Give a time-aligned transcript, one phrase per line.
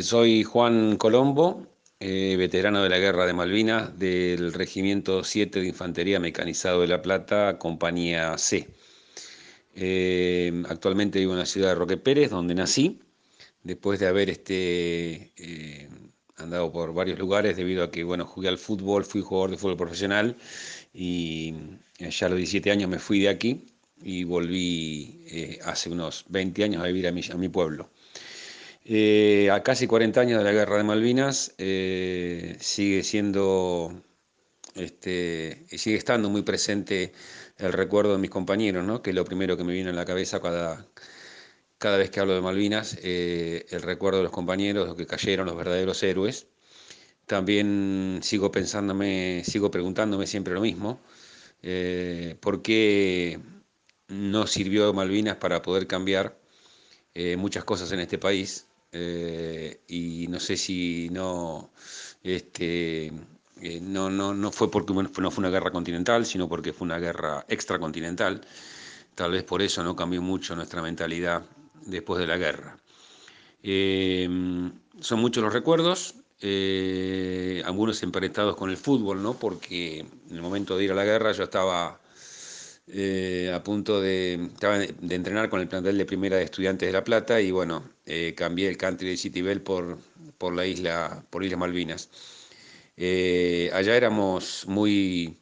[0.00, 1.66] Soy Juan Colombo,
[1.98, 7.02] eh, veterano de la Guerra de Malvinas del Regimiento 7 de Infantería Mecanizado de La
[7.02, 8.68] Plata, Compañía C.
[9.74, 13.00] Eh, actualmente vivo en la ciudad de Roque Pérez, donde nací,
[13.64, 15.88] después de haber este, eh,
[16.36, 19.78] andado por varios lugares debido a que bueno, jugué al fútbol, fui jugador de fútbol
[19.78, 20.36] profesional
[20.94, 21.54] y
[21.98, 23.66] ya a los 17 años me fui de aquí
[24.00, 27.90] y volví hace unos 20 años a vivir a mi, a mi pueblo.
[28.90, 34.02] Eh, a casi 40 años de la guerra de Malvinas, eh, sigue siendo,
[34.74, 37.12] este, sigue estando muy presente
[37.58, 39.02] el recuerdo de mis compañeros, ¿no?
[39.02, 40.86] que es lo primero que me viene a la cabeza cada,
[41.98, 45.56] vez que hablo de Malvinas, eh, el recuerdo de los compañeros, los que cayeron, los
[45.56, 46.46] verdaderos héroes.
[47.26, 51.00] También sigo pensándome, sigo preguntándome siempre lo mismo,
[52.40, 53.38] ¿por qué
[54.08, 56.38] no sirvió Malvinas para poder cambiar
[57.36, 58.68] muchas cosas en este país?
[58.92, 61.70] Eh, y no sé si no,
[62.22, 63.06] este,
[63.60, 66.98] eh, no, no, no fue porque no fue una guerra continental, sino porque fue una
[66.98, 68.40] guerra extracontinental.
[69.14, 71.42] Tal vez por eso no cambió mucho nuestra mentalidad
[71.84, 72.78] después de la guerra.
[73.62, 74.28] Eh,
[75.00, 76.14] son muchos los recuerdos,
[77.64, 79.34] algunos emparentados con el fútbol, ¿no?
[79.34, 82.00] porque en el momento de ir a la guerra yo estaba
[82.90, 84.50] eh, a punto de,
[85.00, 88.34] de entrenar con el plantel de primera de Estudiantes de La Plata y bueno, eh,
[88.36, 89.98] cambié el country de City Bell por,
[90.38, 92.10] por la isla, por Islas Malvinas.
[92.96, 95.36] Eh, allá éramos muy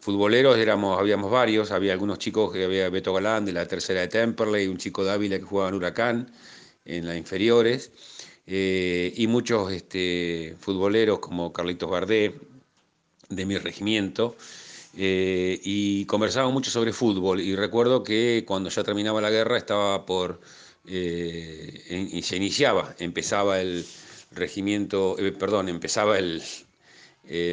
[0.00, 4.08] futboleros, éramos, habíamos varios, había algunos chicos que había Beto Galán de la tercera de
[4.08, 6.32] Temperley, un chico de Ávila que jugaba en Huracán,
[6.84, 7.92] en las inferiores,
[8.46, 12.34] y muchos este, futboleros como Carlitos Bardé,
[13.28, 14.36] de mi regimiento,
[14.96, 20.06] eh, y conversábamos mucho sobre fútbol y recuerdo que cuando ya terminaba la guerra estaba
[20.06, 20.40] por,
[20.86, 23.84] eh, y se iniciaba, empezaba el
[24.30, 26.42] regimiento, eh, perdón, empezaba el,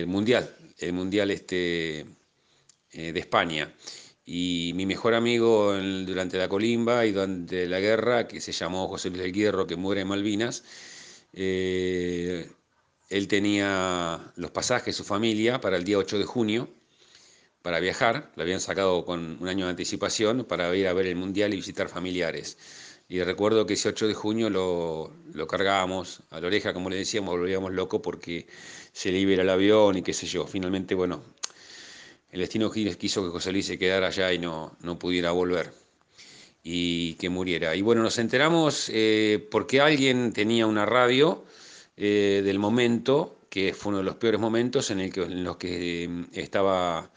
[0.07, 2.05] mundial, el mundial este,
[2.91, 3.73] de España.
[4.25, 5.73] Y mi mejor amigo
[6.05, 9.75] durante la colimba y durante la guerra, que se llamó José Luis del Hierro, que
[9.75, 10.63] muere en Malvinas,
[11.33, 12.47] él
[13.27, 16.69] tenía los pasajes, su familia, para el día 8 de junio,
[17.61, 21.15] para viajar, lo habían sacado con un año de anticipación para ir a ver el
[21.15, 22.57] Mundial y visitar familiares.
[23.07, 27.37] Y recuerdo que ese 8 de junio lo, cargábamos a la oreja, como le decíamos,
[27.37, 28.47] volvíamos loco porque
[28.93, 30.47] se le iba el avión y qué sé yo.
[30.47, 31.21] Finalmente, bueno,
[32.31, 35.73] el destino quiso que José Luis se quedara allá y no, no pudiera volver
[36.63, 37.75] y que muriera.
[37.75, 41.43] Y bueno, nos enteramos eh, porque alguien tenía una radio
[41.97, 45.57] eh, del momento, que fue uno de los peores momentos en, el que, en los
[45.57, 47.11] que eh, estaba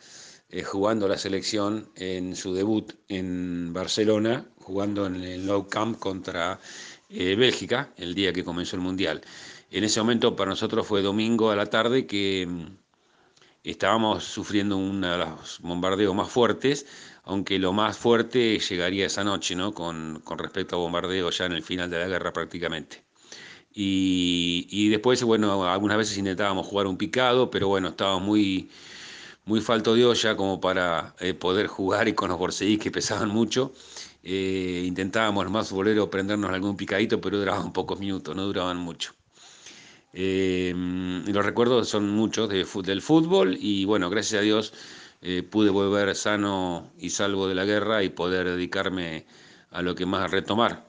[0.54, 6.60] eh, jugando la selección en su debut en Barcelona, jugando en el Nou Camp contra
[7.10, 9.20] eh, Bélgica, el día que comenzó el Mundial.
[9.72, 12.66] En ese momento para nosotros fue domingo a la tarde que mm,
[13.64, 16.86] estábamos sufriendo uno de los bombardeos más fuertes,
[17.24, 19.74] aunque lo más fuerte llegaría esa noche, ¿no?
[19.74, 23.02] con, con respecto a bombardeos ya en el final de la guerra prácticamente.
[23.72, 28.70] Y, y, después, bueno, algunas veces intentábamos jugar un picado, pero bueno, estábamos muy
[29.46, 33.28] muy falto de olla como para eh, poder jugar y con los borseguís que pesaban
[33.28, 33.72] mucho.
[34.22, 39.12] Eh, intentábamos más bolero prendernos algún picadito, pero duraban pocos minutos, no duraban mucho.
[40.14, 40.72] Eh,
[41.26, 44.72] los recuerdos son muchos de, del fútbol y bueno, gracias a Dios
[45.50, 49.24] pude volver sano y salvo de la guerra y poder dedicarme
[49.70, 50.86] a lo que más retomar.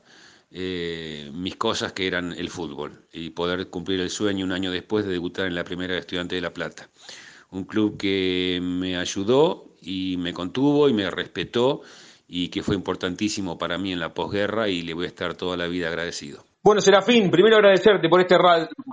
[0.52, 5.14] mis cosas que eran el fútbol y poder cumplir el sueño un año después de
[5.14, 6.90] debutar en la primera de Estudiante de La Plata
[7.52, 11.82] un club que me ayudó y me contuvo y me respetó
[12.28, 15.56] y que fue importantísimo para mí en la posguerra y le voy a estar toda
[15.58, 16.44] la vida agradecido.
[16.64, 18.38] Bueno, Serafín, primero agradecerte por este,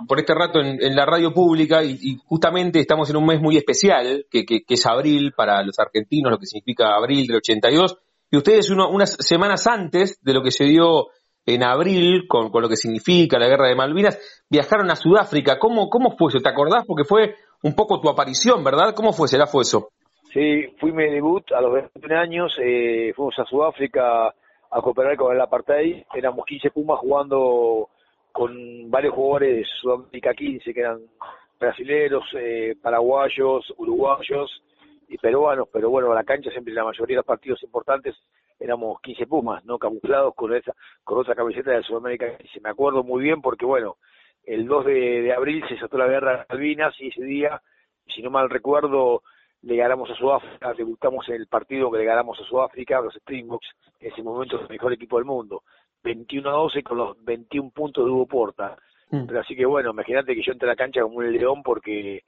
[0.07, 4.27] por este rato en, la radio pública y, justamente estamos en un mes muy especial,
[4.29, 7.97] que, es abril para los argentinos, lo que significa abril del 82,
[8.29, 11.07] y ustedes unas semanas antes de lo que se dio
[11.47, 15.57] en abril, con, con, lo que significa la guerra de Malvinas, viajaron a Sudáfrica.
[15.57, 16.39] ¿Cómo, cómo fue eso?
[16.39, 16.83] ¿Te acordás?
[16.85, 18.93] Porque fue un poco tu aparición, ¿verdad?
[18.95, 19.27] ¿Cómo fue?
[19.27, 19.89] ¿Será fue eso?
[20.33, 25.33] Sí, fui mi debut a los 21 años, eh, fuimos a Sudáfrica a cooperar con
[25.33, 27.89] el apartheid, éramos 15 Pumas jugando
[28.31, 31.01] con varios jugadores de Sudamérica 15, que eran
[31.59, 34.63] brasileros, eh, paraguayos, uruguayos
[35.07, 38.15] y peruanos, pero bueno, a la cancha siempre la mayoría de los partidos importantes
[38.59, 39.77] éramos 15 Pumas, ¿no?
[39.77, 40.73] Camuflados con esa
[41.03, 42.59] con otra camiseta de Sudamérica 15.
[42.61, 43.97] Me acuerdo muy bien porque, bueno,
[44.45, 47.61] el 2 de, abril se saltó la guerra de Malvinas y ese día,
[48.07, 49.23] si no mal recuerdo,
[49.61, 53.67] le ganamos a Sudáfrica, debutamos en el partido que le ganamos a Sudáfrica, los Springboks,
[53.99, 55.63] en ese momento el mejor equipo del mundo.
[56.03, 58.75] 21 a 12 con los 21 puntos de Hugo Porta.
[59.09, 59.25] Mm.
[59.25, 62.23] Pero así que bueno, imagínate que yo entré a la cancha como un león porque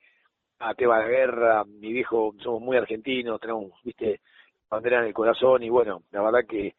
[0.59, 4.21] a tema de guerra, mi viejo, somos muy argentinos, tenemos, viste,
[4.69, 6.75] bandera en el corazón y bueno, la verdad que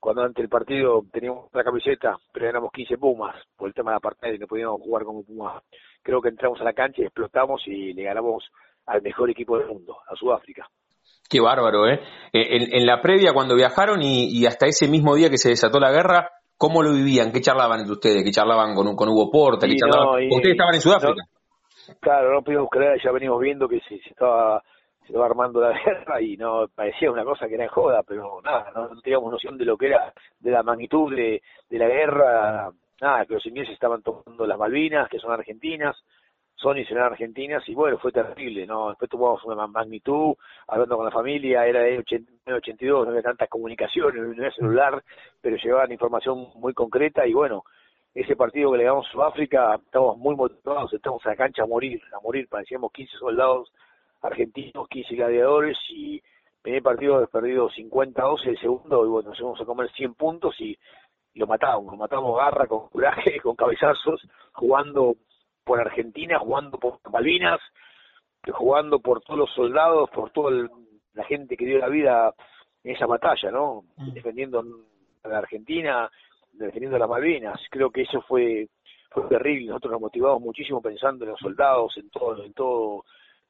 [0.00, 3.96] cuando ante el partido teníamos la camiseta, pero éramos 15 Pumas por el tema de
[3.96, 5.62] la partida y no podíamos jugar como Pumas.
[6.02, 8.44] Creo que entramos a la cancha y explotamos y le ganamos
[8.86, 10.68] al mejor equipo del mundo, a Sudáfrica.
[11.28, 12.00] Qué bárbaro, ¿eh?
[12.32, 15.90] eh en, la previa, cuando viajaron y, hasta ese mismo día que se desató la
[15.90, 17.32] guerra, ¿cómo lo vivían?
[17.32, 18.22] ¿Qué charlaban entre ustedes?
[18.22, 19.66] ¿Qué charlaban con, con Hugo Porta?
[19.66, 21.24] ¿Ustedes estaban en Sudáfrica?
[22.00, 24.62] claro, no pudimos creer, ya venimos viendo que se, estaba
[25.06, 28.40] se estaba armando la guerra y no parecía una cosa que era en joda, pero
[28.42, 32.70] nada, no, teníamos noción de lo que era, de la magnitud de, de la guerra,
[33.00, 35.96] nada, que los ingleses estaban tomando las Malvinas, que son argentinas,
[36.56, 38.88] Sony serán argentinas y bueno, fue terrible, ¿no?
[38.88, 40.34] Después tuvimos una magnitud,
[40.66, 45.04] hablando con la familia, era de 82, no había tantas comunicaciones, no había celular,
[45.40, 47.62] pero llevaban información muy concreta y bueno,
[48.14, 51.66] ese partido que le damos a Sudáfrica, estamos muy motivados, estamos en la cancha a
[51.66, 53.70] morir, a morir, parecíamos 15 soldados
[54.22, 56.22] argentinos, 15 gladiadores y
[56.62, 60.54] primer partido hemos perdido 50-12, el segundo, y bueno, nos íbamos a comer 100 puntos
[60.60, 60.76] y,
[61.32, 65.14] y lo matamos, lo matamos garra, con coraje, con cabezazos, jugando
[65.64, 67.60] por Argentina, jugando por Malvinas,
[68.52, 70.68] jugando por todos los soldados, por toda
[71.14, 72.34] la gente que dio la vida
[72.84, 73.84] en esa batalla, ¿no?
[73.96, 74.12] Mm.
[74.12, 74.64] Defendiendo
[75.22, 76.10] a la Argentina,
[76.52, 77.60] defendiendo a las Malvinas.
[77.70, 78.68] Creo que eso fue
[79.10, 79.68] fue terrible.
[79.68, 83.04] Nosotros nos motivamos muchísimo pensando en los soldados, en todo, en todo,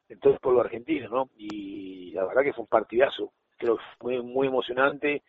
[0.08, 1.30] en todo el pueblo argentino, ¿no?
[1.36, 3.32] Y la verdad que fue un partidazo.
[3.58, 5.22] Creo que fue muy, muy emocionante.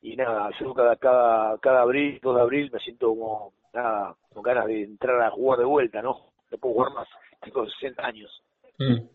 [0.00, 4.42] Y nada, yo cada, cada, cada abril, 2 de abril, me siento como nada, con
[4.42, 6.30] ganas de entrar a jugar de vuelta, ¿no?
[6.50, 7.08] No puedo jugar más,
[7.40, 8.42] tengo 60 años.
[8.78, 9.06] Mm.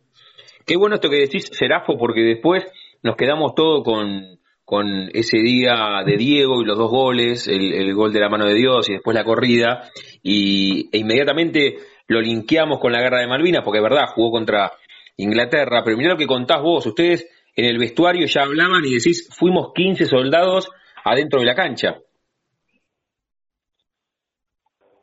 [0.65, 2.65] Qué bueno esto que decís, Serafo, porque después
[3.01, 8.13] nos quedamos todo con, con ese día de Diego y los dos goles, el, gol
[8.13, 9.89] de la mano de Dios y después la corrida,
[10.21, 11.77] y, e inmediatamente
[12.07, 14.71] lo linkeamos con la guerra de Malvinas, porque es verdad, jugó contra
[15.17, 19.29] Inglaterra, pero mirá lo que contás vos, ustedes en el vestuario ya hablaban y decís,
[19.37, 20.71] fuimos 15 soldados
[21.03, 21.97] adentro de la cancha.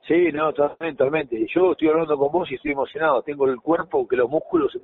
[0.07, 1.47] Sí, no, totalmente, totalmente.
[1.55, 3.23] Yo estoy hablando con vos y estoy emocionado.
[3.23, 4.77] Tengo el cuerpo que los músculos,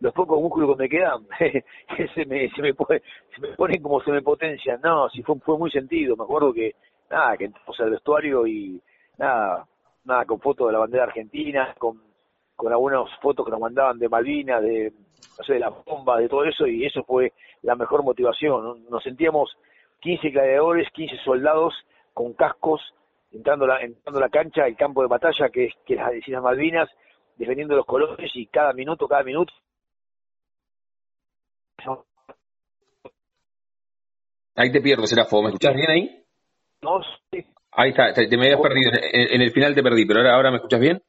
[0.00, 1.26] los pocos músculos que me quedan,
[2.14, 4.78] se me, se me, se me ponen como se me potencian.
[4.82, 6.16] No, sí fue, fue muy sentido.
[6.16, 6.74] Me acuerdo que,
[7.10, 8.78] nada, que entramos al vestuario y,
[9.16, 9.66] nada,
[10.04, 12.07] nada, con fotos de la bandera argentina, con,
[12.58, 14.92] con algunas fotos que nos mandaban de Malvinas, de,
[15.38, 17.32] no sé, de la bomba, de todo eso, y eso fue
[17.62, 18.84] la mejor motivación.
[18.90, 19.56] Nos sentíamos
[20.00, 21.72] 15 gladiadores, 15 soldados
[22.12, 22.80] con cascos,
[23.30, 26.90] entrando la, entrando la cancha, el campo de batalla que es que las Islas Malvinas,
[27.36, 29.54] defendiendo los colores y cada minuto, cada minuto.
[34.56, 35.40] Ahí te pierdo, Serafo.
[35.42, 36.24] ¿Me escuchás bien ahí?
[36.82, 37.00] No,
[37.30, 37.46] sí.
[37.70, 38.90] Ahí está, te, me habías perdido.
[39.12, 41.00] En, el final te perdí, pero ahora, ahora me escuchas bien.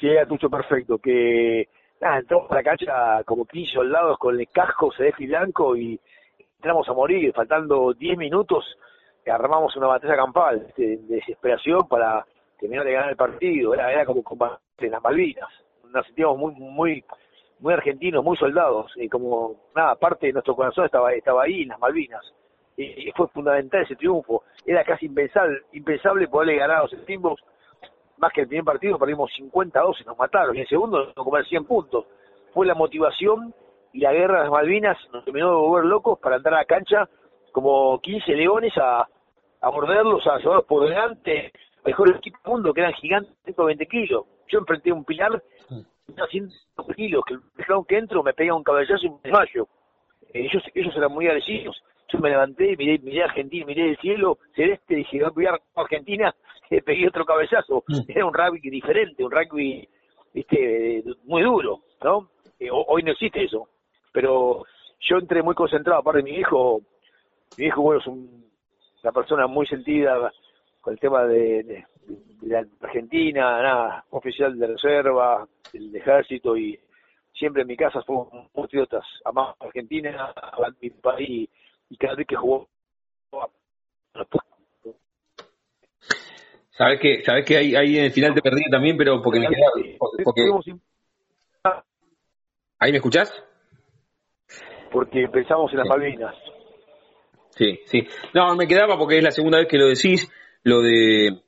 [0.00, 0.98] Sí, tucho perfecto.
[0.98, 1.68] Que
[2.00, 5.98] nada, entramos a la cancha como 15 soldados con el casco, se y blanco y
[6.56, 8.64] entramos a morir, faltando 10 minutos
[9.30, 12.24] armamos una batalla campal de, desesperación para
[12.58, 15.48] terminar de ganar el partido, era, era como combatir en las Malvinas,
[15.92, 17.04] nos sentíamos muy, muy,
[17.60, 21.68] muy argentinos, muy soldados, y como nada, parte de nuestro corazón estaba, estaba ahí en
[21.68, 22.24] las Malvinas,
[22.76, 27.42] y, fue fundamental ese triunfo, era casi impensable, impensable poderle ganar a los Steamboats,
[28.18, 31.64] más que el primer partido perdimos 50-12, nos mataron, y el segundo nos comer 100
[31.64, 32.06] puntos,
[32.52, 33.54] fue la motivación
[33.92, 36.64] y la guerra de las Malvinas nos terminó de volver locos para entrar a la
[36.64, 37.08] cancha
[37.52, 39.08] como 15 leones a,
[39.60, 41.52] a morderlos, a llevarlos por delante,
[41.84, 44.24] mejor equipo del mundo, que eran gigantes, 120 kilos.
[44.48, 45.42] Yo enfrenté un pilar,
[46.06, 46.50] de 100
[46.96, 49.68] kilos, que el que entro me pega un cabezazo y me desmayo.
[50.32, 51.80] Eh, ellos, ellos eran muy agresivos.
[52.12, 56.34] Yo me levanté, miré, miré a Argentina, miré el cielo celeste, dije, voy a Argentina,
[56.70, 57.84] y pegué otro cabezazo.
[57.86, 58.00] Mm.
[58.08, 59.88] Era un rugby diferente, un rugby
[60.32, 62.28] viste, muy duro, ¿no?
[62.58, 63.68] Eh, hoy no existe eso.
[64.12, 64.64] Pero
[65.00, 66.80] yo entré muy concentrado, aparte de mi hijo,
[67.58, 68.44] mi hijo, bueno, es un
[69.04, 70.32] una persona muy sentida
[70.80, 71.84] con el tema de,
[72.42, 76.78] la Argentina, nada, oficial de reserva, del ejército y
[77.34, 81.48] siempre en mi casa fuimos patriotas, amamos a Argentina, a mi país
[81.90, 82.68] y cada vez que jugó
[86.76, 89.46] Sabes que, sabes que ahí, ahí en el final te perdí también, pero porque me
[89.46, 89.72] quedaba.
[90.24, 90.42] Porque,
[92.80, 93.32] ¿Ahí me escuchás?
[94.90, 96.34] Porque pensamos en las Malvinas.
[97.50, 98.06] Sí, sí.
[98.34, 100.30] No, me quedaba porque es la segunda vez que lo decís,
[100.64, 101.42] lo de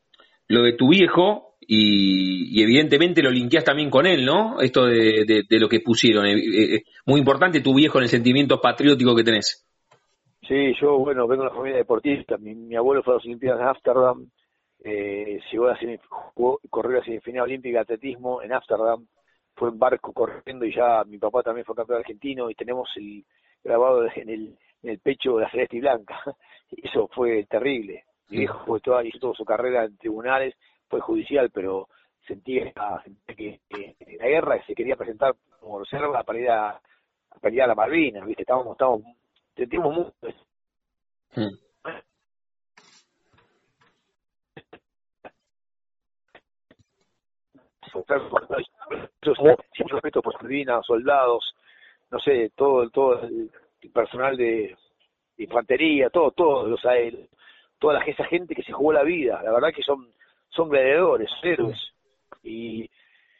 [0.48, 4.60] lo de tu viejo y, evidentemente lo linkeás también con él, ¿no?
[4.60, 6.26] Esto de, de, lo que pusieron.
[6.26, 9.66] Eh, eh, muy importante tu viejo en el sentimiento patriótico que tenés.
[10.46, 12.36] Sí, yo, bueno, vengo de una familia deportista.
[12.38, 14.30] Mi, mi abuelo fue a las Olimpiadas de Ámsterdam,
[14.88, 19.04] eh, llegó a la jugó, corrió la semifinal olímpica de atletismo en Ámsterdam,
[19.56, 23.24] fue en barco corriendo y ya mi papá también fue campeón argentino y tenemos el
[23.64, 26.22] grabado en el, en el pecho de la celeste y blanca.
[26.70, 28.04] Eso fue terrible.
[28.28, 30.54] Mi hijo fue toda, hizo toda su carrera en tribunales,
[30.88, 31.88] fue judicial, pero
[32.26, 32.72] sentía,
[33.26, 36.80] que, en la guerra se quería presentar como reserva para ir a,
[37.40, 38.42] para ir a la Malvinas, ¿viste?
[38.42, 39.02] Estábamos, estábamos,
[39.56, 40.36] sentimos mucho.
[41.34, 41.65] Hmm.
[49.72, 51.54] Siempre respeto por Malvinas, soldados,
[52.10, 53.50] no sé, todo, todo el
[53.92, 54.76] personal de
[55.38, 56.80] infantería, todo, todo, los
[57.78, 60.08] toda esa gente que se jugó la vida, la verdad que son,
[60.48, 61.78] son gladiadores, héroes,
[62.42, 62.88] y,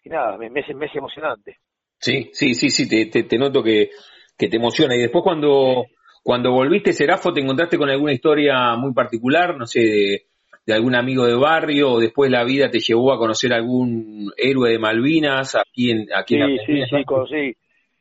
[0.04, 1.58] nada, me, me, es emocionante.
[1.98, 3.90] Sí, sí, sí, sí, te, te, noto que,
[4.36, 4.94] que te emociona.
[4.94, 5.86] Y después cuando,
[6.22, 9.56] cuando volviste, Serafo, ¿te encontraste con alguna historia muy particular?
[9.56, 10.26] No sé, de,
[10.66, 14.70] de algún amigo de barrio o después la vida te llevó a conocer algún héroe
[14.70, 17.56] de Malvinas aquí en aquí sí, en Sí, sí, conocí,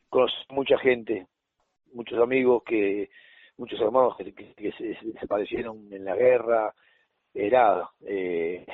[0.10, 1.27] conocí mucha gente,
[1.93, 3.10] muchos amigos que
[3.57, 6.74] muchos hermanos que, se, desaparecieron en la guerra,
[7.34, 8.65] era eh,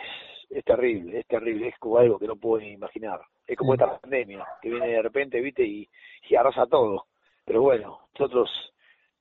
[0.49, 3.19] es terrible, es terrible, es como algo que no puedo ni imaginar.
[3.47, 5.87] Es como esta pandemia que viene de repente, viste, y,
[6.29, 7.07] y arrasa todo.
[7.45, 8.49] Pero bueno, nosotros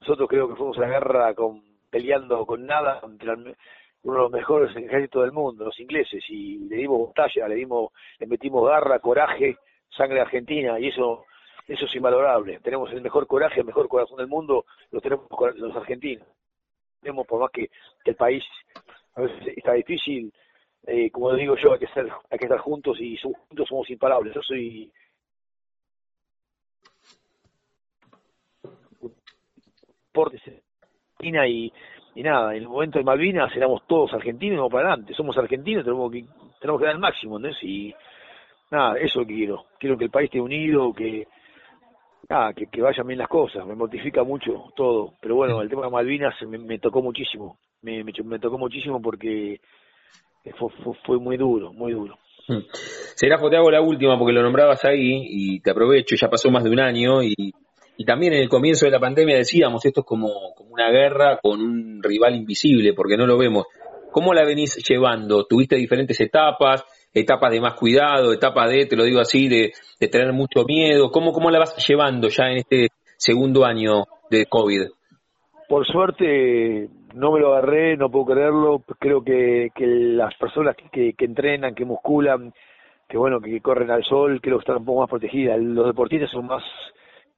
[0.00, 3.00] nosotros creo que fuimos a la guerra con peleando con nada
[4.02, 7.92] uno de los mejores ejércitos del mundo, los ingleses, y le dimos batalla, le dimos,
[8.18, 9.58] le metimos garra, coraje,
[9.90, 11.24] sangre argentina, y eso,
[11.68, 12.60] eso es invalorable.
[12.60, 15.26] Tenemos el mejor coraje, el mejor corazón del mundo, lo tenemos
[15.56, 16.26] los argentinos.
[17.00, 17.70] Tenemos, por más que,
[18.04, 18.42] el país
[19.14, 20.32] a veces está difícil,
[20.86, 24.34] eh, como digo yo, hay que estar, hay que estar juntos y juntos somos imparables.
[24.34, 24.90] Yo soy
[31.46, 31.72] y
[32.14, 35.36] y nada, en el momento de Malvinas éramos todos argentinos y vamos para adelante, somos
[35.38, 36.24] argentinos, tenemos que,
[36.60, 37.48] tenemos que dar el máximo, ¿no?
[37.62, 37.94] Y
[38.70, 41.26] nada, eso quiero, quiero que el país esté unido, que
[42.28, 45.84] nada, que, que vayan bien las cosas, me mortifica mucho todo, pero bueno, el tema
[45.84, 49.60] de Malvinas me, tocó muchísimo, me, me, tocó muchísimo porque
[50.58, 52.18] fue, fue, muy duro, muy duro.
[52.48, 52.62] Hmm.
[52.72, 56.64] Será, te hago la última porque lo nombrabas ahí y te aprovecho, ya pasó más
[56.64, 57.52] de un año y
[58.00, 61.38] y también en el comienzo de la pandemia decíamos, esto es como, como una guerra
[61.42, 63.66] con un rival invisible, porque no lo vemos.
[64.10, 65.44] ¿Cómo la venís llevando?
[65.44, 66.82] ¿Tuviste diferentes etapas?
[67.12, 71.10] etapas de más cuidado, etapas de, te lo digo así, de, de tener mucho miedo.
[71.10, 72.88] ¿Cómo, ¿Cómo la vas llevando ya en este
[73.18, 74.86] segundo año de COVID?
[75.68, 78.82] Por suerte no me lo agarré, no puedo creerlo.
[78.98, 82.54] Creo que, que las personas que, que entrenan, que musculan,
[83.06, 85.60] que bueno, que corren al sol, creo que están un poco más protegidas.
[85.60, 86.62] Los deportistas son más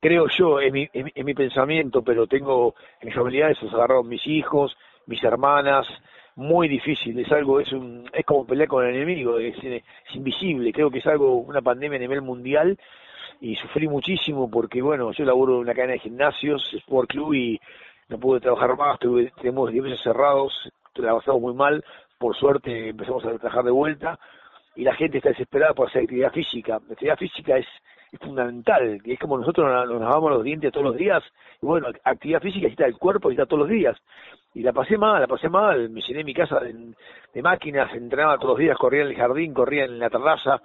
[0.02, 4.26] creo yo, en mi, en, mi pensamiento, pero tengo en mis familiares, los agarraron mis
[4.26, 5.86] hijos, mis hermanas,
[6.34, 9.54] muy difícil, es algo, es un, es como pelear con el enemigo, es,
[10.14, 12.76] invisible, creo que es algo, una pandemia a nivel mundial,
[13.40, 17.60] y sufrí muchísimo porque, bueno, yo laburo en una cadena de gimnasios, Sport Club, y
[18.08, 18.98] no pude trabajar más,
[19.40, 20.52] tenemos 10 meses cerrados,
[20.94, 21.84] trabajamos muy mal,
[22.18, 24.18] por suerte empezamos a trabajar de vuelta,
[24.76, 26.80] y la gente está desesperada por hacer actividad física.
[26.86, 27.66] La actividad física es
[28.12, 31.22] es fundamental, que es como nosotros nos, lavamos los dientes todos los días,
[31.62, 33.96] y bueno, actividad física está el cuerpo y está todos los días.
[34.54, 38.50] Y la pasé mal, la pasé mal, me llené mi casa de, máquinas, entrenaba todos
[38.50, 40.60] los días, corría en el jardín, corría en la terraza,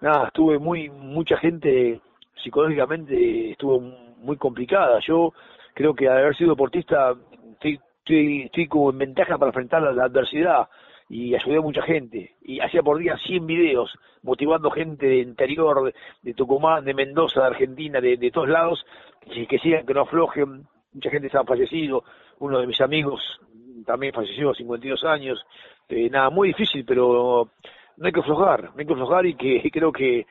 [0.00, 2.00] nada, estuve muy, mucha gente
[2.42, 4.98] psicológicamente estuvo muy complicada.
[5.06, 5.32] Yo
[5.74, 7.14] creo que al haber sido deportista
[7.52, 10.68] estoy, estoy, estoy como en ventaja para enfrentar la adversidad
[11.08, 12.36] y ayudé a mucha gente.
[12.42, 17.46] Y hacía por día 100 videos motivando gente de interior, de, Tucumán, de Mendoza, de
[17.46, 18.84] Argentina, de, de todos lados,
[19.32, 20.66] que, que sigan, que no aflojen.
[20.92, 22.04] Mucha gente estaba fallecido.
[22.40, 23.40] Uno de mis amigos
[23.86, 25.44] también falleció a 52 años.
[25.88, 27.50] Eh, nada, muy difícil, pero
[27.96, 30.26] no hay que aflojar, no hay que aflojar y que creo que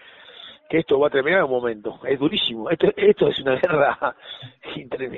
[0.69, 1.99] que esto va a terminar en un momento.
[2.05, 2.69] Es durísimo.
[2.69, 3.97] Esto, esto es una guerra,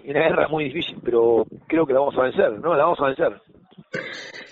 [0.05, 2.75] una guerra muy difícil, pero creo que la vamos a vencer, ¿no?
[2.75, 3.41] La vamos a vencer.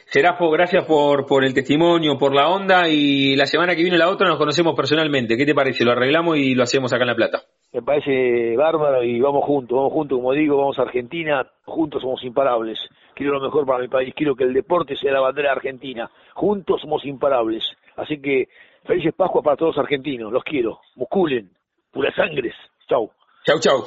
[0.10, 4.10] Serafo, gracias por, por el testimonio, por la onda y la semana que viene la
[4.10, 5.36] otra nos conocemos personalmente.
[5.36, 5.84] ¿Qué te parece?
[5.84, 7.41] Lo arreglamos y lo hacemos acá en La Plata.
[7.74, 12.24] Me parece bárbaro y vamos juntos, vamos juntos, como digo, vamos a Argentina, juntos somos
[12.24, 12.79] imparables.
[13.13, 16.10] Quiero lo mejor para mi país, quiero que el deporte sea la bandera argentina.
[16.34, 17.63] Juntos somos imparables.
[17.98, 18.48] Así que
[18.86, 20.79] felices Pascua para todos los argentinos, los quiero.
[20.96, 21.50] Musculen,
[21.91, 22.56] puras sangres.
[22.88, 23.12] Chau.
[23.46, 23.84] Chau, chau.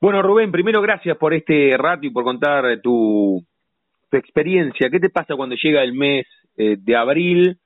[0.00, 3.42] Bueno, Rubén, primero gracias por este rato y por contar tu,
[4.10, 7.58] tu experiencia, ¿qué te pasa cuando llega el mes eh, de abril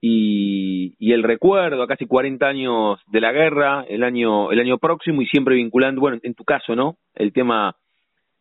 [0.00, 4.78] y, y, el recuerdo a casi 40 años de la guerra, el año, el año
[4.78, 6.96] próximo y siempre vinculando, bueno, en tu caso, ¿no?
[7.14, 7.76] El tema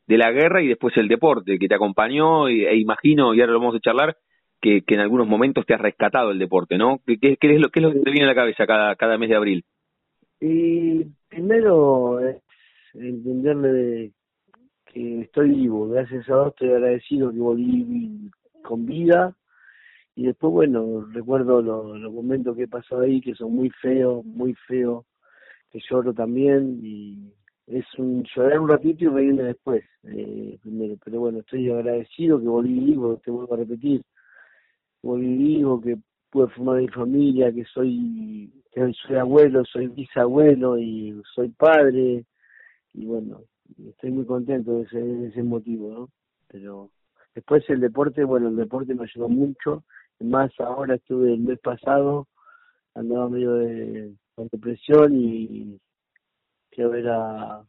[0.07, 3.59] de la guerra y después el deporte que te acompañó e, imagino, y ahora lo
[3.59, 4.17] vamos a charlar,
[4.59, 6.99] que, en algunos momentos te has rescatado el deporte, ¿no?
[7.05, 9.17] ¿Qué, qué, es, lo, qué es lo que te viene a la cabeza cada, cada
[9.17, 9.63] mes de abril?
[10.39, 12.37] Y primero es
[12.93, 14.11] entenderle
[14.93, 18.29] que estoy vivo, gracias a Dios estoy agradecido que volví
[18.63, 19.35] con vida
[20.15, 24.25] y después bueno recuerdo los, los momentos que he pasado ahí que son muy feos,
[24.25, 25.05] muy feos,
[25.71, 27.31] que lloro también y
[27.71, 30.95] es un llorar un ratito y reírme después, eh, primero.
[31.03, 34.01] Pero bueno, estoy agradecido que volví vivo, te vuelvo a repetir.
[35.01, 35.97] Volví vivo, que
[36.29, 42.25] pude formar mi familia, que soy, que soy abuelo, soy bisabuelo y soy padre.
[42.93, 43.41] Y bueno,
[43.89, 46.09] estoy muy contento de ese, ese motivo, ¿no?
[46.47, 46.91] Pero
[47.35, 49.83] después el deporte, bueno, el deporte me ayudó mucho.
[50.19, 52.27] Más ahora estuve el mes pasado,
[52.93, 55.79] andaba medio de con depresión y
[56.71, 57.63] fui a ver a,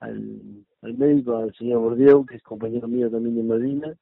[0.00, 3.94] al, médico, al señor Bordieu, que es compañero mío también de Medina,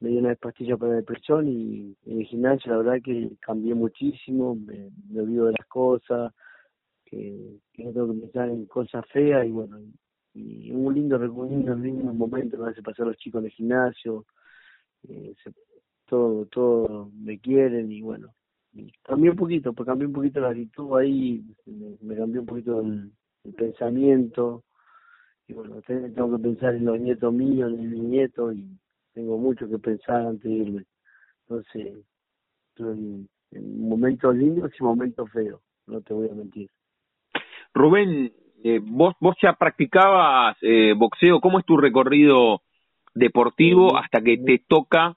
[0.00, 3.74] me dio una pastilla para la depresión y en el gimnasio la verdad que cambié
[3.74, 6.32] muchísimo, me, me olvido de las cosas,
[7.04, 9.78] que, no tengo que pensar en cosas feas y bueno,
[10.40, 14.26] y un lindo, un lindo momento me hace pasar los chicos en el gimnasio,
[15.08, 15.34] eh,
[16.06, 18.34] todo, todo me quieren y bueno,
[18.72, 22.80] y cambié un poquito, pues cambié un poquito la actitud ahí, me cambió un poquito
[22.80, 23.12] el,
[23.56, 24.64] pensamiento
[25.48, 28.78] y bueno, tengo que pensar en los nietos míos, en mis nietos y
[29.14, 30.84] tengo mucho que pensar antes de irme.
[31.48, 32.04] Entonces,
[32.78, 33.28] en,
[33.88, 36.70] momentos lindos y momentos feos, no te voy a mentir.
[37.74, 42.62] Rubén, eh, vos, vos ya practicabas eh, boxeo, ¿cómo es tu recorrido
[43.14, 45.16] deportivo hasta que te toca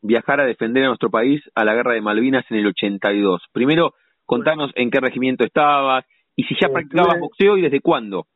[0.00, 3.42] viajar a defender a nuestro país a la guerra de Malvinas en el 82?
[3.52, 3.94] Primero,
[4.26, 6.04] contanos en qué regimiento estabas,
[6.36, 8.26] y si ya practicabas boxeo y desde cuándo.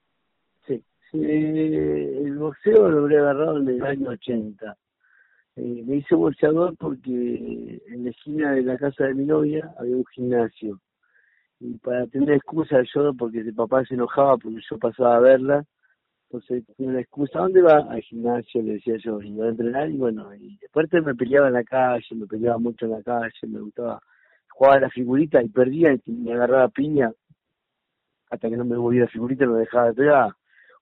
[0.67, 0.83] Sí,
[1.15, 4.77] eh, el boxeo lo habré agarrado en el año 80.
[5.57, 9.97] Eh, me hice boxeador porque en la esquina de la casa de mi novia había
[9.97, 10.79] un gimnasio.
[11.61, 15.65] Y para tener excusa yo, porque el papá se enojaba porque yo pasaba a verla,
[16.29, 17.79] entonces tenía una excusa, ¿dónde va?
[17.89, 21.55] Al gimnasio, le decía yo, iba a entrenar y bueno, y aparte me peleaba en
[21.55, 24.01] la calle, me peleaba mucho en la calle, me gustaba
[24.51, 27.13] jugar a la figurita y perdía y me agarraba piña,
[28.31, 30.33] hasta que no me volvía figurita me dejaba de pegar,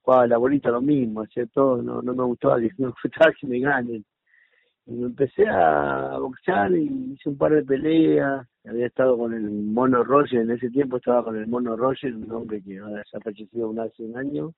[0.03, 3.47] jugaba la bolita lo mismo, hacía todo, no, no me gustaba, no me gustaba que
[3.47, 4.05] me ganen.
[4.87, 10.05] Me empecé a boxear y hice un par de peleas, había estado con el Mono
[10.05, 14.03] Roger, en ese tiempo estaba con el Mono Roger, un hombre que ha fallecido hace
[14.03, 14.53] un año.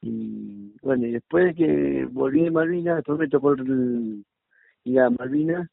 [0.00, 3.54] Y bueno, y después de que volví de Malvinas, después me tocó
[4.84, 5.68] ir a Malvinas,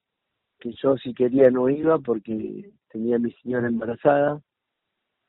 [0.59, 4.41] que yo si quería no iba porque tenía a mi señora embarazada,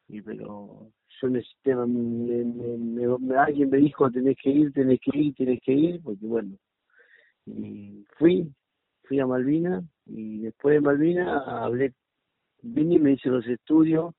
[0.09, 5.61] y pero yo necesité, me, alguien me dijo tenés que ir, tenés que ir, tenés
[5.63, 6.57] que ir, porque bueno,
[7.47, 8.53] y fui,
[9.05, 11.95] fui a Malvina y después de Malvina hablé,
[12.63, 14.15] vine y me hice los estudios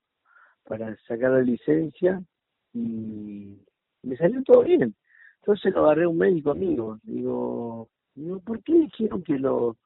[0.63, 2.21] para sacar la licencia
[2.73, 3.57] y
[4.03, 4.95] me salió todo bien.
[5.41, 9.77] Entonces lo agarré a un médico amigo, digo, digo ¿por qué dijeron que los,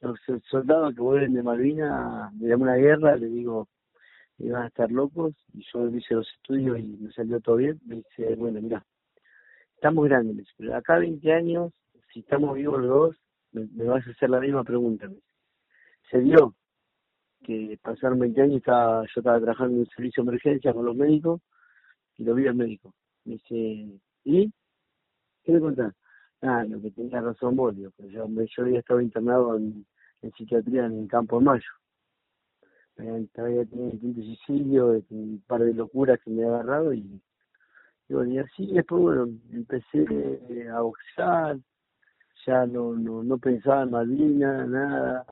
[0.00, 0.18] los
[0.50, 3.68] soldados que vuelven de Malvina de una guerra, le digo,
[4.38, 7.96] iban a estar locos y yo hice los estudios y me salió todo bien, me
[7.96, 8.84] dice, bueno, mira,
[9.74, 11.72] estamos grandes, pero acá 20 años,
[12.16, 13.16] si estamos vivos los dos,
[13.52, 15.06] me, vas a hacer la misma pregunta.
[16.10, 16.54] Se dio
[17.44, 20.96] que pasaron 20 años, estaba, yo estaba trabajando en un servicio de emergencia con los
[20.96, 21.42] médicos
[22.16, 22.94] y lo vi al médico.
[23.26, 24.50] Me dice, ¿y?
[25.44, 25.94] ¿Qué me contás?
[26.40, 28.26] Ah, lo que tenía razón vos, yo, yo
[28.62, 29.86] había estado internado en,
[30.38, 31.70] psiquiatría en Campo Mayo
[33.34, 37.20] todavía tenía distintos suicidios, un par de locuras que me he agarrado y,
[38.08, 41.58] bueno, y así después bueno, empecé eh, a boxear,
[42.46, 45.26] ya no, no, no pensaba en Malvina, nada,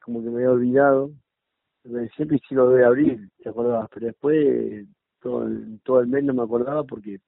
[0.00, 1.10] como que me había olvidado,
[2.14, 4.86] siempre sí lo de abril, te acordabas, pero después
[5.20, 7.20] todo el, todo el mes no me acordaba porque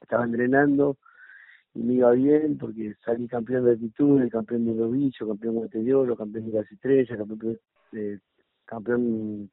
[0.00, 0.96] estaba entrenando
[1.74, 6.16] y me iba bien porque salí campeón de actitud, campeón de novillo, campeón de oro,
[6.16, 7.58] campeón de las estrellas, campeón
[8.64, 9.50] campeón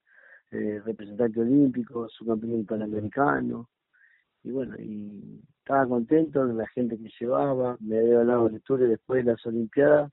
[0.52, 3.70] eh, representante olímpico, subcampeón panamericano,
[4.44, 8.88] y bueno, y estaba contento de la gente que llevaba, me había hablado de Ture
[8.88, 10.12] después de las Olimpiadas,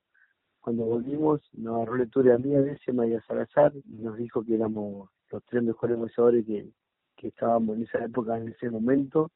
[0.61, 4.57] cuando volvimos, nos agarró lectura a mí, a veces María Salazar, y nos dijo que
[4.57, 6.69] éramos los tres mejores boxeadores que,
[7.17, 9.31] que estábamos en esa época, en ese momento,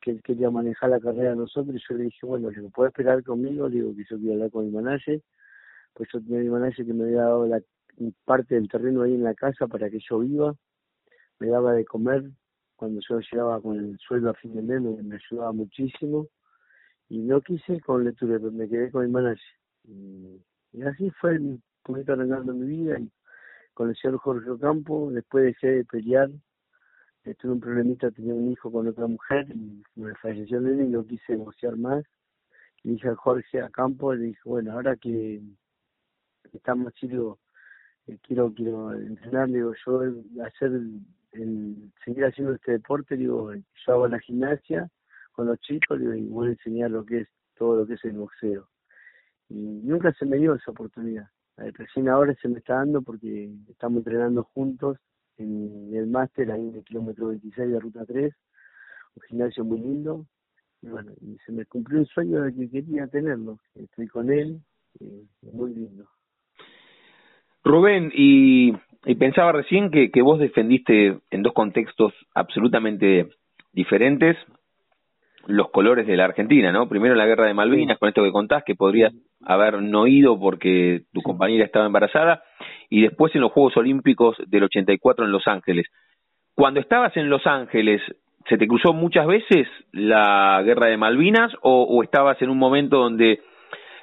[0.00, 2.90] que él quería manejar la carrera de nosotros, y yo le dije, bueno, le puede
[2.90, 5.20] esperar conmigo, le digo que yo quiero hablar con mi manager,
[5.94, 7.60] pues yo tenía mi manager que me había dado la
[8.24, 10.54] parte del terreno ahí en la casa para que yo viva,
[11.38, 12.30] me daba de comer
[12.82, 16.26] cuando yo llegaba con el sueldo a fin de mes, me, ayudaba muchísimo
[17.08, 19.38] y no quise con lectura, me quedé con mi manager.
[19.84, 23.08] Y así fue un poquito arreglando mi vida y
[23.72, 26.28] con el señor Jorge Ocampo, después dejé de pelear,
[27.38, 31.06] tuve un problemita, tenía un hijo con otra mujer y me falleció él y no
[31.06, 32.04] quise negociar más.
[32.82, 35.40] Le dije a Jorge Ocampo, le dije, bueno, ahora que
[36.52, 37.38] está más chido,
[38.08, 40.00] eh, quiero quiero entrenar, digo, yo
[40.44, 40.72] hacer
[41.32, 44.88] el, seguir haciendo este deporte, digo, yo hago la gimnasia
[45.32, 48.04] con los chicos digo, y voy a enseñar lo que es todo lo que es
[48.04, 48.68] el boxeo.
[49.48, 51.28] Y nunca se me dio esa oportunidad.
[51.56, 54.98] Recién ahora se me está dando porque estamos entrenando juntos
[55.36, 58.34] en el máster ahí en el kilómetro 26 de Ruta 3,
[59.16, 60.26] un gimnasio muy lindo.
[60.80, 63.58] Y bueno, y se me cumplió un sueño de que quería tenerlo.
[63.74, 64.60] Estoy con él,
[65.00, 66.08] eh, muy lindo.
[67.64, 68.72] Rubén, y,
[69.04, 73.28] y pensaba recién que, que vos defendiste en dos contextos absolutamente
[73.72, 74.36] diferentes
[75.46, 76.88] los colores de la Argentina, ¿no?
[76.88, 79.12] Primero la guerra de Malvinas, con esto que contás, que podrías
[79.44, 82.42] haber no ido porque tu compañera estaba embarazada,
[82.88, 85.86] y después en los Juegos Olímpicos del 84 en Los Ángeles.
[86.54, 88.00] Cuando estabas en Los Ángeles,
[88.48, 92.98] ¿se te cruzó muchas veces la guerra de Malvinas o, o estabas en un momento
[92.98, 93.40] donde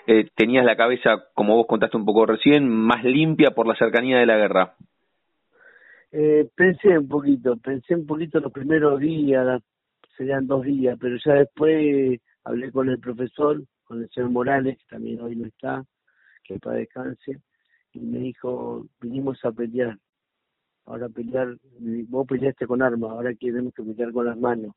[0.07, 4.17] eh, tenías la cabeza, como vos contaste un poco recién, más limpia por la cercanía
[4.17, 4.73] de la guerra?
[6.11, 9.61] Eh, pensé un poquito, pensé un poquito los primeros días,
[10.17, 14.85] serían dos días, pero ya después hablé con el profesor, con el señor Morales, que
[14.95, 15.85] también hoy no está,
[16.43, 17.39] que para descanse,
[17.93, 19.97] y me dijo, vinimos a pelear,
[20.85, 21.55] ahora pelear,
[22.07, 24.73] vos peleaste con armas, ahora queremos que pelear con las manos,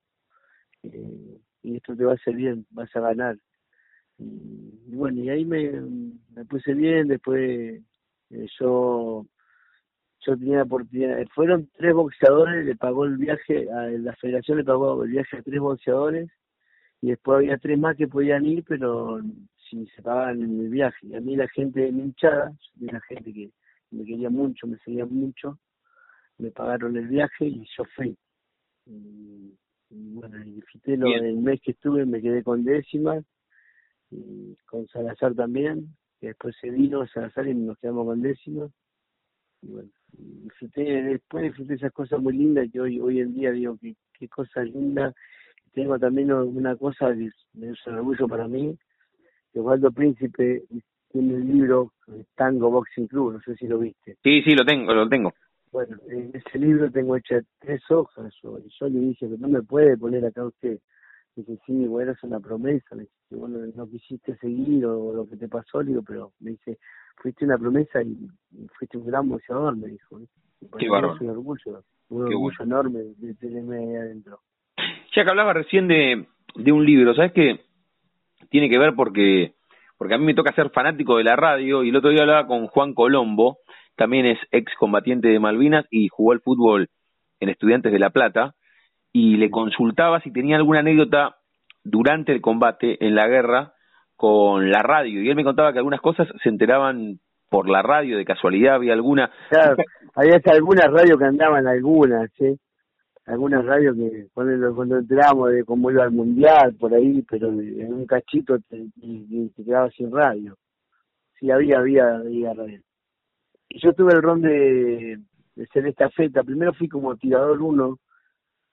[0.82, 3.38] eh, y esto te va a hacer bien, vas a ganar.
[4.18, 5.72] Y, bueno, y ahí me,
[6.48, 7.82] puse bien, después
[8.30, 9.26] eh, yo
[10.26, 14.64] yo tenía la oportunidad, fueron tres boxeadores, le pagó el viaje, a la federación le
[14.64, 16.30] pagó el viaje a tres boxeadores
[17.00, 19.20] y después había tres más que podían ir, pero
[19.68, 21.06] si se pagaban el viaje.
[21.06, 23.50] Y a mí la gente de mi hinchada, la gente que
[23.90, 25.58] me quería mucho, me seguía mucho,
[26.38, 28.16] me pagaron el viaje y yo fui.
[28.86, 29.56] Y,
[29.90, 33.24] bueno, y lo, el mes que estuve me quedé con décimas,
[34.10, 38.70] y con Salazar también, que después se vino Salazar y nos quedamos con décimas.
[39.62, 43.76] Y bueno, disfruté, después disfruté esas cosas muy lindas que hoy hoy en día digo
[43.80, 45.12] que qué cosa linda.
[45.72, 48.76] Tengo también una cosa que es, un orgullo para mí,
[49.52, 50.64] que Osvaldo Príncipe
[51.10, 51.92] tiene el libro
[52.34, 54.16] Tango Boxing Club, no sé si lo viste.
[54.22, 55.32] Sí, sí, lo tengo, lo tengo.
[55.70, 59.62] Bueno, en ese libro tengo hechas tres hojas, y yo le dije que no me
[59.62, 60.78] puede poner acá usted.
[61.34, 62.94] Dice, sí, bueno, es una promesa.
[62.94, 66.52] Le dije, bueno, no quisiste seguir o lo que te pasó, le digo, pero me
[66.52, 66.78] dice,
[67.16, 68.28] fuiste una promesa y,
[68.78, 70.20] fuiste un gran boxeador, me dijo.
[70.78, 71.14] Qué bárbaro.
[71.14, 74.40] Es un orgullo, un orgullo enorme de tenerme ahí adentro.
[75.14, 77.60] Ya que hablaba recién de, de un libro, ¿sabes qué?
[78.50, 79.54] Tiene que ver porque,
[79.96, 82.46] porque a mí me toca ser fanático de la radio y el otro día hablaba
[82.46, 83.58] con Juan Colombo,
[83.96, 86.88] también es ex combatiente de Malvinas y jugó al fútbol
[87.40, 88.54] en Estudiantes de La Plata
[89.12, 91.36] y le consultaba si tenía alguna anécdota
[91.84, 93.74] durante el combate en la guerra
[94.16, 95.22] con la radio.
[95.22, 98.94] Y él me contaba que algunas cosas se enteraban por la radio de casualidad había
[98.94, 99.30] alguna.
[99.50, 99.76] Claro
[100.14, 102.58] había hasta algunas radios que andaban algunas sí
[103.26, 107.92] algunas radios que cuando, cuando entramos de cómo iba al mundial por ahí pero en
[107.92, 110.56] un cachito te, te sin radio.
[111.38, 112.80] Sí había había había radio.
[113.68, 115.18] Y yo tuve el ron de,
[115.54, 117.98] de ser estafeta primero fui como tirador uno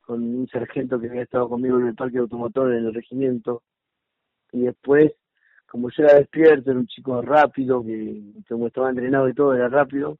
[0.09, 3.61] con un sargento que había estado conmigo en el parque automotor en el regimiento
[4.51, 5.11] y después
[5.67, 9.69] como yo era despierto, era un chico rápido, que como estaba entrenado y todo, era
[9.69, 10.17] rápido,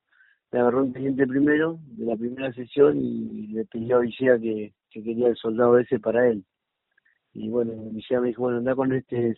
[0.52, 4.76] me agarró un teniente primero de la primera sesión y le pidió a Villea que,
[4.92, 6.46] que quería el soldado ese para él.
[7.34, 9.36] Y bueno, Villea me dijo, bueno, anda con este,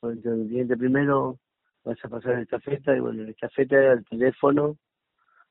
[0.00, 1.38] con el teniente primero,
[1.82, 4.76] vas a pasar esta festa, y bueno, esta festa era el teléfono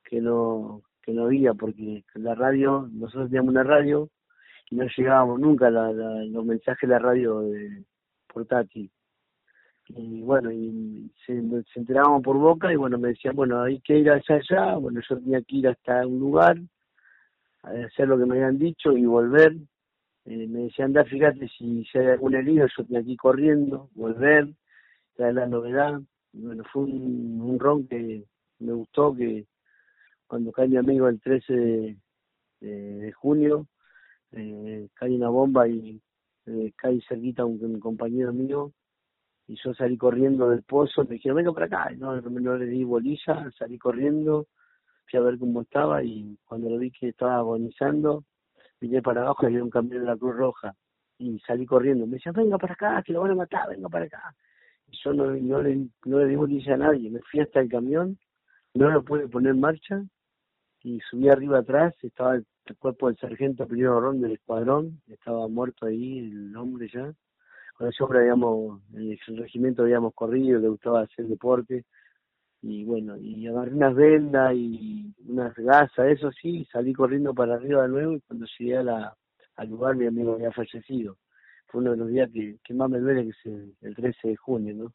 [0.04, 4.10] que no que no había, porque la radio, nosotros teníamos una radio
[4.73, 7.83] no llegábamos nunca la, los mensajes de la radio de
[8.27, 8.91] portátil
[9.89, 11.41] y bueno, y se,
[11.73, 15.01] se enteraban por boca y bueno, me decían, bueno, hay que ir allá, allá, bueno,
[15.07, 16.57] yo tenía que ir hasta un lugar,
[17.63, 19.53] a hacer lo que me habían dicho y volver.
[20.25, 23.89] Eh, me decían, anda, fíjate si, si hay algún herido, yo tenía que ir corriendo,
[23.93, 24.47] volver,
[25.15, 25.99] traer la novedad.
[26.31, 28.23] Y bueno, fue un, ron que
[28.59, 29.45] me gustó, que
[30.27, 31.97] cuando cae mi amigo el 13 de,
[32.62, 33.67] de, junio,
[34.34, 36.02] eh, cae una bomba y
[36.46, 38.74] eh, cae cerquita un, compañero mío,
[39.48, 42.65] y yo salí corriendo del pozo, me dijeron, venga para acá, y no, no le
[42.65, 44.48] di bolilla, salí corriendo,
[45.06, 48.24] fui a ver cómo estaba y cuando lo vi que estaba agonizando,
[48.80, 50.74] vine para abajo y había un camión de la Cruz Roja
[51.17, 54.06] y salí corriendo, me decían, venga para acá, que lo van a matar, venga para
[54.06, 54.36] acá.
[54.88, 58.17] yo no, no, le, no le di a nadie, me fui hasta el camión,
[58.74, 60.04] no lo pude poner en marcha
[60.82, 62.46] y subí arriba atrás, estaba el,
[62.80, 67.13] cuerpo del sargento primero Ron del escuadrón, estaba muerto ahí el hombre ya,
[67.76, 71.86] con el hombre habíamos, en el regimiento habíamos corrido, le gustaba hacer deporte,
[72.62, 77.84] y bueno, y agarré unas vendas y unas gasas, eso sí, salí corriendo para arriba
[77.84, 79.13] de nuevo y cuando llegué a la,
[79.58, 81.17] al lugar mi amigo había fallecido.
[81.67, 83.45] Fue uno de los días que, más me duele, que es
[83.82, 84.93] el, 13 de junio, ¿no?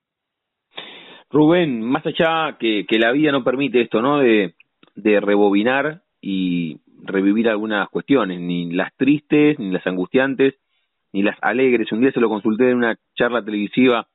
[1.31, 4.19] Rubén, más allá que, que la vida no permite esto, ¿no?
[4.19, 4.55] De,
[4.95, 10.55] de rebobinar y revivir algunas cuestiones, ni las tristes, ni las angustiantes,
[11.13, 11.91] ni las alegres.
[11.93, 14.07] Un día se lo consulté en una charla televisiva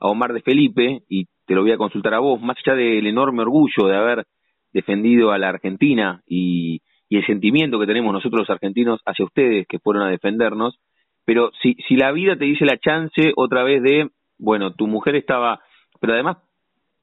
[0.00, 3.06] a Omar de Felipe y te lo voy a consultar a vos, más allá del
[3.06, 4.24] enorme orgullo de haber
[4.72, 9.66] defendido a la Argentina y, y el sentimiento que tenemos nosotros los argentinos hacia ustedes
[9.66, 10.78] que fueron a defendernos,
[11.24, 15.16] pero si, si la vida te dice la chance otra vez de, bueno, tu mujer
[15.16, 15.60] estaba,
[16.00, 16.38] pero además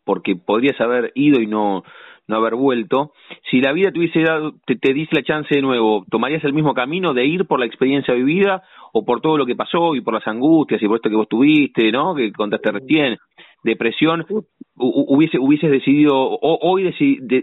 [0.03, 1.83] porque podrías haber ido y no,
[2.29, 3.11] no haber vuelto,
[3.49, 6.53] si la vida te hubiese dado, te, te dice la chance de nuevo, ¿tomarías el
[6.53, 8.61] mismo camino de ir por la experiencia vivida
[8.93, 11.27] o por todo lo que pasó y por las angustias y por esto que vos
[11.27, 12.13] tuviste, ¿no?
[12.13, 13.17] Que contaste recién,
[13.63, 14.27] depresión,
[14.75, 16.83] hubiese, hubieses decidido, o, hoy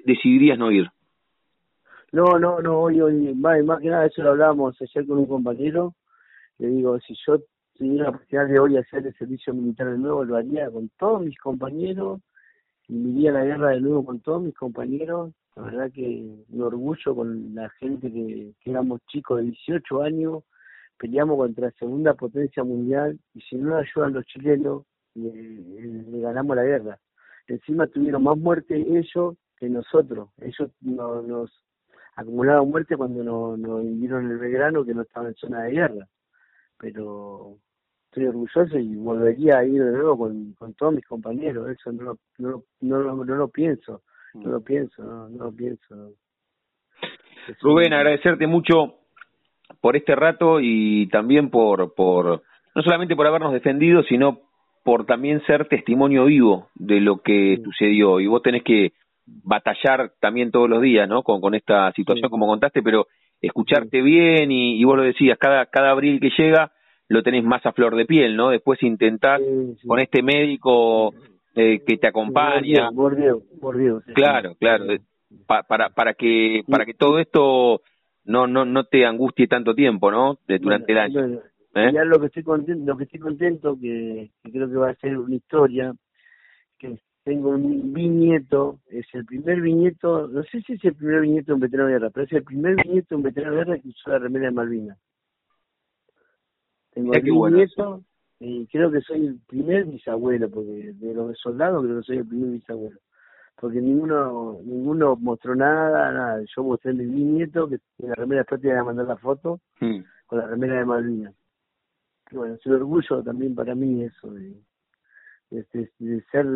[0.05, 0.88] decidirías no ir.
[2.12, 5.27] No, no, no, hoy, hoy, más, más que nada eso lo hablábamos ayer con un
[5.27, 5.94] compañero,
[6.59, 7.40] le digo, si yo
[7.77, 11.25] tuviera la oportunidad de hoy hacer el servicio militar de nuevo, lo haría con todos
[11.25, 12.20] mis compañeros,
[12.88, 16.25] y me iría a la guerra de nuevo con todos mis compañeros, la verdad que
[16.49, 20.44] un orgullo con la gente que, que éramos chicos de 18 años,
[20.99, 26.64] peleamos contra la segunda potencia mundial y si no ayudan los chilenos, le, ganamos la
[26.64, 26.99] guerra.
[27.46, 30.31] Encima tuvieron más muerte ellos que nosotros.
[30.40, 31.51] Ellos no, nos
[32.16, 36.09] acumularon muerte cuando nos, nos en el Belgrano que no estaba en zona de guerra.
[36.79, 37.59] Pero
[38.16, 41.68] estoy orgulloso y volvería a ir de nuevo con, con todos mis compañeros.
[41.68, 44.02] Eso no, no, no, no, no lo pienso.
[44.35, 46.12] No lo pienso, no, no lo pienso.
[47.61, 48.96] Rubén, agradecerte mucho
[49.81, 52.42] por este rato y también por, por
[52.74, 54.40] no solamente por habernos defendido, sino
[54.83, 58.20] por también ser testimonio vivo de lo que sucedió.
[58.20, 58.92] Y vos tenés que
[59.26, 61.22] batallar también todos los días, ¿no?
[61.22, 63.07] Con, con esta situación, como contaste, pero
[63.40, 66.72] escucharte bien y, y, vos lo decías, cada, cada abril que llega
[67.09, 68.51] lo tenés más a flor de piel, ¿no?
[68.51, 69.40] Después intentar
[69.87, 71.14] con este médico
[71.55, 72.90] eh, que te acompaña.
[72.90, 74.87] Por Dios, por Dios, claro, claro.
[75.47, 77.83] para, para, que, para que todo esto
[78.25, 80.38] no, no, no te angustie tanto tiempo, ¿no?
[80.47, 81.40] De, durante el año.
[81.75, 81.92] ¿Eh?
[81.92, 85.19] Ya lo que estoy contento, lo que estoy contento que, creo que va a ser
[85.19, 85.95] una historia,
[86.79, 91.49] que tengo un viñeto, es el primer viñeto, no sé si es el primer viñeto
[91.49, 93.79] de un veterano de guerra, pero es el primer viñeto de un veterano de guerra
[93.79, 94.99] que usó la remera de Malvinas.
[96.97, 98.03] Tengo el viñeto
[98.41, 102.27] y creo que soy el primer bisabuelo, porque de los soldados creo que soy el
[102.27, 102.99] primer bisabuelo.
[103.55, 106.43] Porque ninguno ninguno mostró nada, nada.
[106.57, 109.61] Yo mostré mi viñeto, que en la remera después te iba a mandar la foto,
[109.81, 109.99] hmm.
[110.27, 111.35] con la remera de Malvinas
[112.33, 114.57] bueno, es un orgullo también para mí eso de,
[115.51, 116.47] de, ser,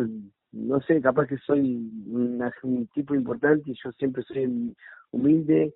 [0.51, 1.89] no sé, capaz que soy
[2.63, 4.75] un tipo importante y yo siempre soy
[5.11, 5.73] humilde.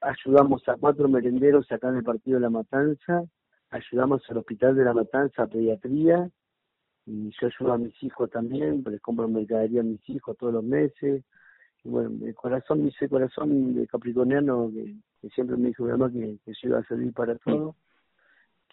[0.00, 3.24] Ayudamos a cuatro merenderos acá en el partido de La Matanza,
[3.72, 6.30] ayudamos al hospital de La Matanza a pediatría
[7.04, 10.62] y yo ayudo a mis hijos también, les compro mercadería a mis hijos todos los
[10.64, 11.24] meses.
[11.82, 16.38] Y bueno, el corazón, mi corazón de capricorniano que, siempre me dijo mi mamá que,
[16.44, 17.74] que yo iba a servir para todo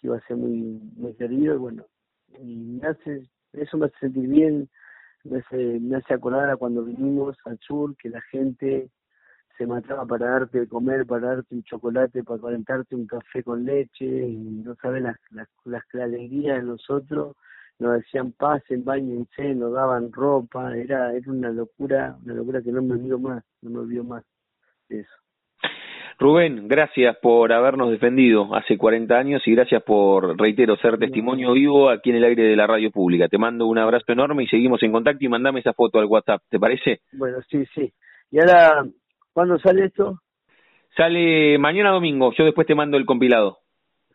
[0.00, 1.84] que iba a ser muy muy querido y bueno
[2.40, 4.68] y me hace eso me hace sentir bien
[5.24, 8.90] me hace me hace acordar a cuando vinimos al sur que la gente
[9.60, 13.62] se mataba para darte de comer para darte un chocolate para calentarte un café con
[13.62, 17.36] leche y no sabes las las, las alegrías de nosotros
[17.78, 22.82] nos decían pasen, bañense, nos daban ropa, era, era una locura, una locura que no
[22.82, 24.22] me olvido más, no me olvido más
[24.88, 25.10] de eso.
[26.18, 31.88] Rubén, gracias por habernos defendido hace 40 años y gracias por, reitero, ser testimonio vivo
[31.88, 33.28] aquí en el aire de la radio pública.
[33.28, 36.42] Te mando un abrazo enorme y seguimos en contacto y mandame esa foto al WhatsApp,
[36.50, 37.00] ¿te parece?
[37.12, 37.90] Bueno, sí, sí.
[38.30, 38.84] ¿Y ahora
[39.32, 40.20] cuándo sale esto?
[40.96, 43.58] Sale mañana domingo, yo después te mando el compilado.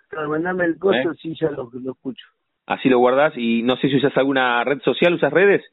[0.09, 1.15] Claro, mandame el costo, ¿Eh?
[1.21, 2.25] sí, ya lo, lo escucho.
[2.67, 5.63] Así lo guardás y no sé si usas alguna red social, ¿usas redes?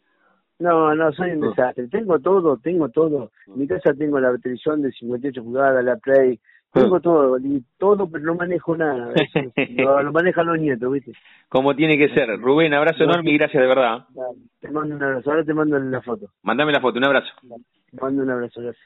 [0.58, 1.88] No, no, soy un desastre.
[1.88, 3.32] Tengo todo, tengo todo.
[3.48, 6.38] En mi casa tengo la televisión de 58 pulgadas, la Play,
[6.72, 9.12] tengo todo, y todo, pero no manejo nada.
[10.02, 11.12] lo, manejan los nietos, ¿viste?
[11.48, 12.28] Como tiene que ser.
[12.38, 14.06] Rubén, abrazo enorme y gracias de verdad.
[14.60, 15.30] Te mando un abrazo.
[15.30, 16.26] Ahora te mando la foto.
[16.42, 17.30] Mándame la foto, un abrazo.
[17.90, 18.80] Te mando un abrazo, gracias.